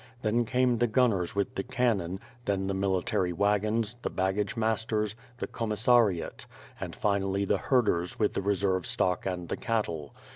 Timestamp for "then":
0.23-0.45, 2.45-2.65